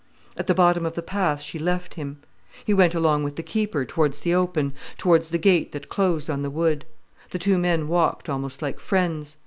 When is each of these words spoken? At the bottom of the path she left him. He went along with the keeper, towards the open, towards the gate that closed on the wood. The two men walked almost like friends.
At 0.35 0.47
the 0.47 0.55
bottom 0.55 0.83
of 0.83 0.95
the 0.95 1.03
path 1.03 1.41
she 1.43 1.59
left 1.59 1.93
him. 1.93 2.17
He 2.65 2.73
went 2.73 2.95
along 2.95 3.23
with 3.23 3.35
the 3.35 3.43
keeper, 3.43 3.85
towards 3.85 4.17
the 4.17 4.33
open, 4.33 4.73
towards 4.97 5.29
the 5.29 5.37
gate 5.37 5.73
that 5.73 5.89
closed 5.89 6.27
on 6.27 6.41
the 6.41 6.49
wood. 6.49 6.85
The 7.29 7.37
two 7.37 7.59
men 7.59 7.87
walked 7.87 8.27
almost 8.27 8.63
like 8.63 8.79
friends. 8.79 9.37